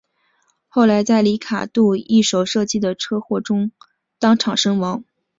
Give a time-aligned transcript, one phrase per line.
[0.67, 3.71] 后来在里卡度一手设计的车祸中
[4.17, 5.03] 当场身亡。